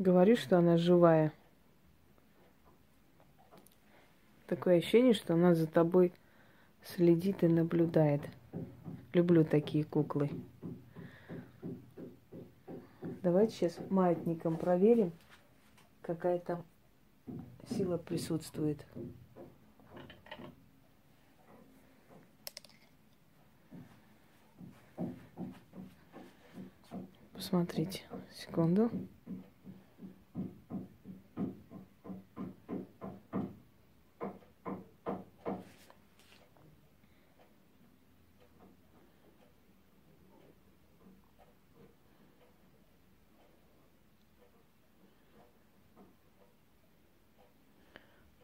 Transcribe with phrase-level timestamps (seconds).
[0.00, 1.30] Говорю, что она живая.
[4.46, 6.14] Такое ощущение, что она за тобой
[6.82, 8.22] следит и наблюдает.
[9.12, 10.30] Люблю такие куклы.
[13.22, 15.12] Давайте сейчас маятником проверим,
[16.00, 16.64] какая там
[17.68, 18.86] сила присутствует.
[27.34, 28.00] Посмотрите,
[28.32, 28.90] секунду.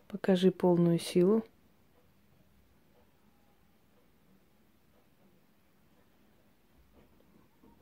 [0.09, 1.45] Покажи полную силу.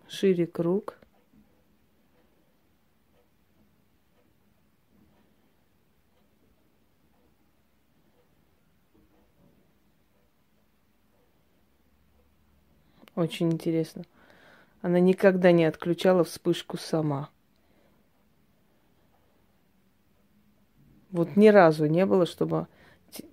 [0.09, 0.99] Шире круг.
[13.15, 14.05] Очень интересно.
[14.83, 17.31] Она никогда не отключала вспышку сама.
[21.15, 22.67] Вот ни разу не было, чтобы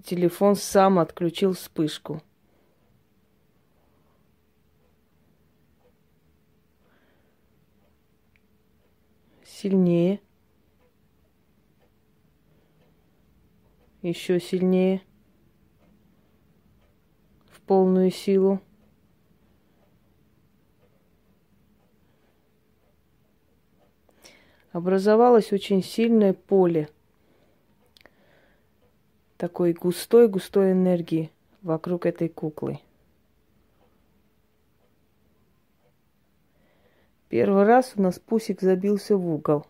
[0.03, 2.21] телефон сам отключил вспышку.
[9.43, 10.21] Сильнее.
[14.03, 15.01] Еще сильнее.
[17.49, 18.61] В полную силу.
[24.71, 26.87] Образовалось очень сильное поле–
[29.41, 31.31] такой густой-густой энергии
[31.63, 32.77] вокруг этой куклы.
[37.27, 39.65] Первый раз у нас пусик забился в угол.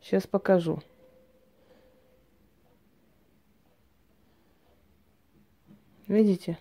[0.00, 0.82] Сейчас покажу.
[6.08, 6.58] Видите?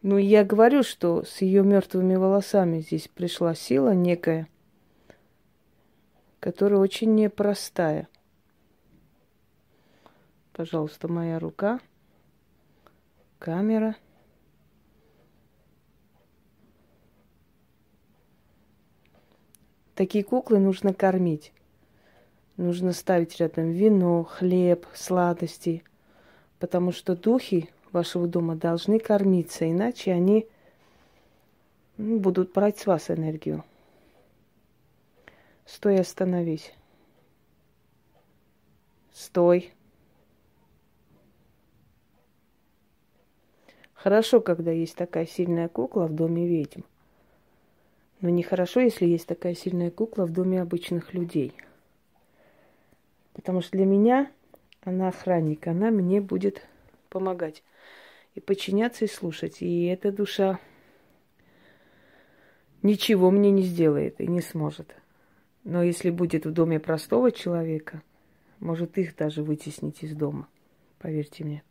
[0.00, 4.48] Ну, я говорю, что с ее мертвыми волосами здесь пришла сила некая–
[6.46, 8.06] которая очень непростая.
[10.52, 11.80] Пожалуйста, моя рука,
[13.40, 13.96] камера.
[19.96, 21.52] Такие куклы нужно кормить.
[22.56, 25.82] Нужно ставить рядом вино, хлеб, сладости,
[26.60, 30.46] потому что духи вашего дома должны кормиться, иначе они
[31.96, 33.64] ну, будут брать с вас энергию.
[35.66, 36.72] Стой, остановись.
[39.12, 39.72] Стой.
[43.92, 46.82] Хорошо, когда есть такая сильная кукла в доме ведьм.
[48.20, 51.52] Но нехорошо, если есть такая сильная кукла в доме обычных людей.
[53.32, 54.30] Потому что для меня
[54.82, 56.64] она охранник, она мне будет
[57.08, 57.64] помогать
[58.34, 59.60] и подчиняться и слушать.
[59.60, 60.60] И эта душа
[62.82, 64.94] ничего мне не сделает и не сможет.
[65.66, 68.00] Но если будет в доме простого человека,
[68.60, 70.46] может их даже вытеснить из дома.
[71.00, 71.64] Поверьте мне.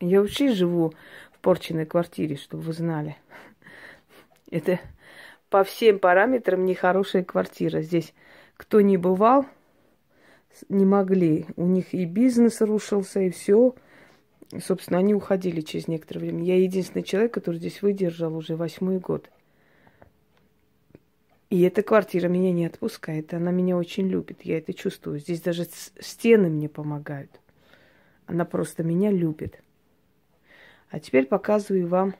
[0.00, 0.92] Я вообще живу
[1.30, 3.16] в порченной квартире, чтобы вы знали.
[4.50, 4.80] Это
[5.48, 7.82] по всем параметрам нехорошая квартира.
[7.82, 8.14] Здесь
[8.56, 9.46] кто не бывал,
[10.68, 11.46] не могли.
[11.54, 13.76] У них и бизнес рушился, и все.
[14.60, 16.42] Собственно, они уходили через некоторое время.
[16.42, 19.30] Я единственный человек, который здесь выдержал уже восьмой год.
[21.52, 23.34] И эта квартира меня не отпускает.
[23.34, 24.40] Она меня очень любит.
[24.40, 25.18] Я это чувствую.
[25.18, 25.66] Здесь даже
[26.00, 27.42] стены мне помогают.
[28.24, 29.62] Она просто меня любит.
[30.88, 32.14] А теперь показываю вам,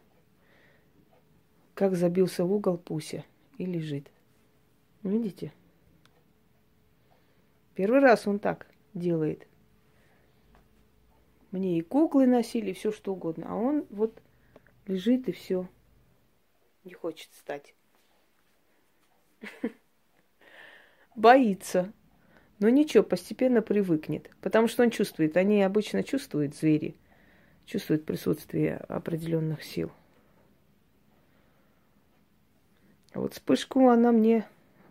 [1.72, 3.24] как забился в угол Пуся
[3.56, 4.10] и лежит.
[5.02, 5.54] Видите?
[7.74, 9.48] Первый раз он так делает.
[11.52, 13.46] Мне и куклы носили, все что угодно.
[13.48, 14.20] А он вот
[14.84, 15.66] лежит и все.
[16.84, 17.74] Не хочет встать.
[21.14, 21.92] Боится.
[22.58, 24.30] Но ничего, постепенно привыкнет.
[24.40, 25.36] Потому что он чувствует.
[25.36, 26.96] Они обычно чувствуют, звери.
[27.66, 29.90] Чувствуют присутствие определенных сил.
[33.12, 34.46] А вот вспышку она мне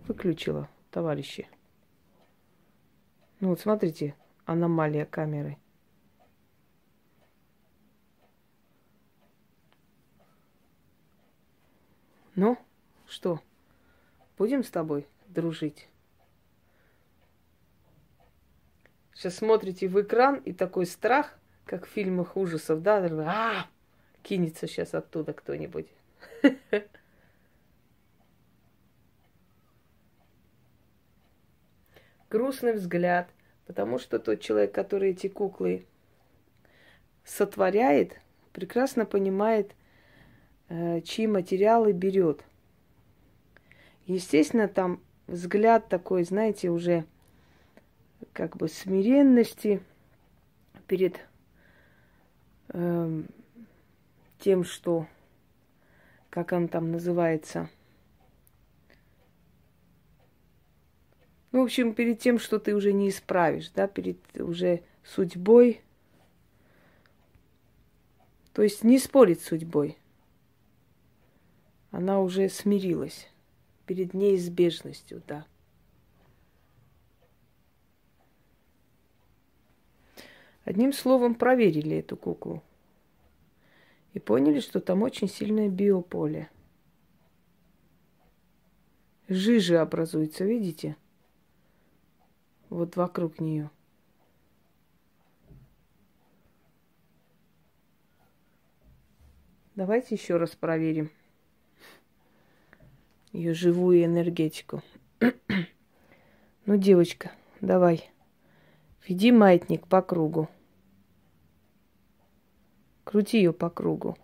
[0.07, 1.47] выключила, товарищи.
[3.39, 4.15] Ну вот смотрите,
[4.45, 5.57] аномалия камеры.
[12.35, 12.57] Ну,
[13.07, 13.41] что?
[14.41, 15.87] будем с тобой дружить?
[19.13, 23.67] Сейчас смотрите в экран, и такой страх, как в фильмах ужасов, да, а
[24.23, 25.85] кинется сейчас оттуда кто-нибудь.
[32.31, 33.29] Грустный взгляд,
[33.67, 35.85] потому что тот человек, который эти куклы
[37.23, 38.19] сотворяет,
[38.53, 39.75] прекрасно понимает,
[40.69, 42.43] э, чьи материалы берет–
[44.07, 47.05] Естественно, там взгляд такой, знаете, уже
[48.33, 49.81] как бы смиренности
[50.87, 51.19] перед
[52.69, 53.23] э,
[54.39, 55.07] тем, что,
[56.29, 57.69] как он там называется,
[61.51, 65.81] ну, в общем, перед тем, что ты уже не исправишь, да, перед уже судьбой,
[68.53, 69.97] то есть не спорить с судьбой.
[71.91, 73.30] Она уже смирилась
[73.91, 75.45] перед неизбежностью, да.
[80.63, 82.63] Одним словом, проверили эту куклу.
[84.13, 86.49] И поняли, что там очень сильное биополе.
[89.27, 90.95] Жижи образуются, видите?
[92.69, 93.69] Вот вокруг нее.
[99.75, 101.11] Давайте еще раз проверим
[103.31, 104.81] ее живую энергетику.
[106.65, 107.31] ну, девочка,
[107.61, 108.09] давай.
[109.07, 110.49] Веди маятник по кругу.
[113.03, 114.17] Крути ее по кругу.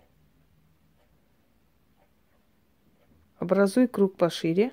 [3.38, 4.72] Образуй круг пошире.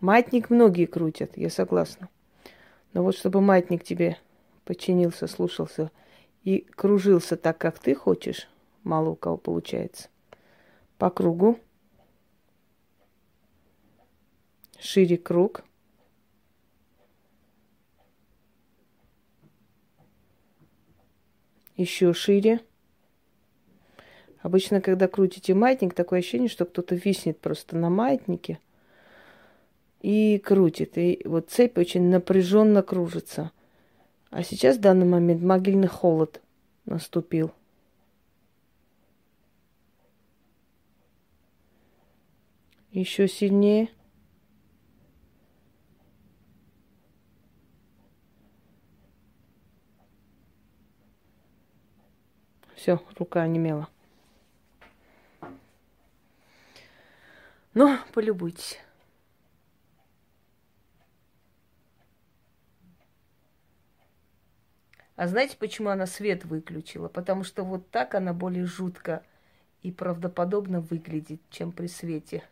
[0.00, 2.08] Маятник многие крутят, я согласна.
[2.92, 4.18] Но вот чтобы маятник тебе
[4.64, 5.90] подчинился, слушался
[6.42, 8.48] и кружился так, как ты хочешь,
[8.82, 10.08] мало у кого получается.
[10.98, 11.58] По кругу.
[14.80, 15.62] Шире круг.
[21.76, 22.60] Еще шире.
[24.40, 28.58] Обычно, когда крутите маятник, такое ощущение, что кто-то виснет просто на маятнике
[30.00, 30.96] и крутит.
[30.96, 33.52] И вот цепь очень напряженно кружится.
[34.30, 36.40] А сейчас в данный момент могильный холод
[36.86, 37.52] наступил.
[42.92, 43.90] Еще сильнее.
[52.80, 53.90] Все, рука онемела.
[57.74, 58.78] Ну, полюбуйтесь.
[65.14, 67.08] А знаете, почему она свет выключила?
[67.08, 69.26] Потому что вот так она более жутко
[69.82, 72.44] и правдоподобно выглядит, чем при свете.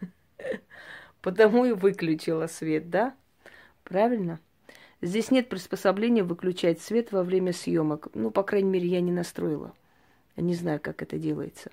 [1.22, 3.16] Потому и выключила свет, да?
[3.84, 4.38] Правильно?
[5.02, 8.08] Здесь нет приспособления выключать свет во время съемок.
[8.14, 9.74] Ну, по крайней мере, я не настроила.
[10.36, 11.70] Не знаю, как это делается.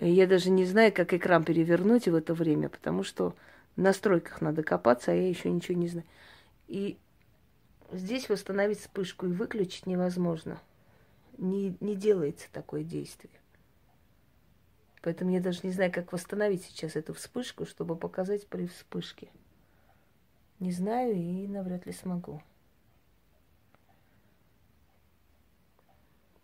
[0.00, 3.34] Я даже не знаю, как экран перевернуть в это время, потому что
[3.76, 6.06] в настройках надо копаться, а я еще ничего не знаю.
[6.68, 6.96] И
[7.92, 10.60] здесь восстановить вспышку и выключить невозможно.
[11.38, 13.32] Не, не делается такое действие.
[15.02, 19.28] Поэтому я даже не знаю, как восстановить сейчас эту вспышку, чтобы показать при вспышке.
[20.60, 22.42] Не знаю и навряд ли смогу.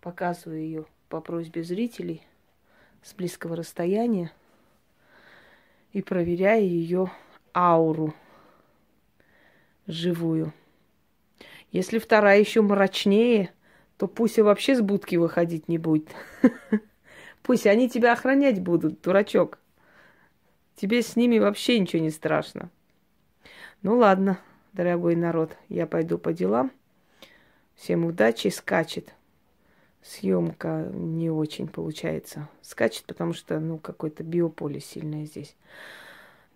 [0.01, 2.23] Показываю ее по просьбе зрителей
[3.03, 4.33] с близкого расстояния
[5.93, 7.13] и проверяю ее
[7.55, 8.15] ауру
[9.87, 10.55] живую.
[11.71, 13.53] Если вторая еще мрачнее,
[13.99, 16.09] то пусть и вообще с будки выходить не будет.
[17.43, 19.59] Пусть они тебя охранять будут, дурачок.
[20.75, 22.71] Тебе с ними вообще ничего не страшно.
[23.83, 24.41] Ну ладно,
[24.73, 26.73] дорогой народ, я пойду по делам.
[27.75, 29.15] Всем удачи, скачет.
[30.03, 32.49] Съемка не очень получается.
[32.63, 35.57] Скачет, потому что, ну, какое-то биополе сильное здесь.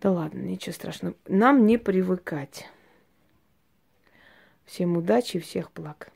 [0.00, 1.14] Да ладно, ничего страшного.
[1.26, 2.68] Нам не привыкать.
[4.64, 6.10] Всем удачи, всех благ.